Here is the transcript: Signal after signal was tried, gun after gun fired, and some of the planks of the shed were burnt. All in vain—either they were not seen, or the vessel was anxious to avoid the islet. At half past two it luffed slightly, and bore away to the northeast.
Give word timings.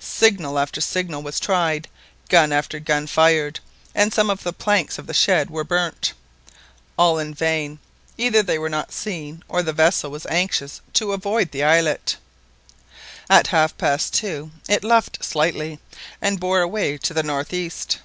Signal 0.00 0.58
after 0.58 0.80
signal 0.80 1.22
was 1.22 1.38
tried, 1.38 1.86
gun 2.28 2.50
after 2.52 2.80
gun 2.80 3.06
fired, 3.06 3.60
and 3.94 4.12
some 4.12 4.30
of 4.30 4.42
the 4.42 4.52
planks 4.52 4.98
of 4.98 5.06
the 5.06 5.14
shed 5.14 5.48
were 5.48 5.62
burnt. 5.62 6.12
All 6.98 7.20
in 7.20 7.32
vain—either 7.32 8.42
they 8.42 8.58
were 8.58 8.68
not 8.68 8.90
seen, 8.90 9.44
or 9.46 9.62
the 9.62 9.72
vessel 9.72 10.10
was 10.10 10.26
anxious 10.26 10.80
to 10.94 11.12
avoid 11.12 11.52
the 11.52 11.62
islet. 11.62 12.16
At 13.30 13.46
half 13.46 13.78
past 13.78 14.12
two 14.12 14.50
it 14.68 14.82
luffed 14.82 15.24
slightly, 15.24 15.78
and 16.20 16.40
bore 16.40 16.62
away 16.62 16.98
to 16.98 17.14
the 17.14 17.22
northeast. 17.22 17.98